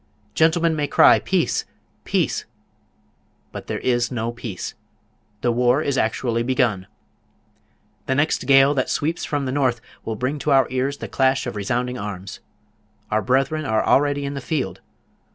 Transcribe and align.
Gentlemen 0.33 0.75
may 0.75 0.87
cry 0.87 1.19
"Peace, 1.19 1.63
peace!" 2.05 2.45
but 3.51 3.67
there 3.67 3.77
is 3.81 4.11
no 4.11 4.31
peace! 4.31 4.73
The 5.41 5.51
war 5.51 5.83
is 5.83 5.95
actually 5.95 6.41
begun! 6.41 6.87
The 8.07 8.15
next 8.15 8.47
gale 8.47 8.73
that 8.73 8.89
sweeps 8.89 9.25
from 9.25 9.45
the 9.45 9.51
north 9.51 9.79
will 10.03 10.15
bring 10.15 10.39
to 10.39 10.49
our 10.51 10.65
ears 10.71 10.97
the 10.97 11.07
clash 11.07 11.45
of 11.45 11.55
resounding 11.55 11.99
arms! 11.99 12.39
Our 13.11 13.21
brethren 13.21 13.63
are 13.63 13.85
already 13.85 14.25
in 14.25 14.33
the 14.33 14.41
field! 14.41 14.81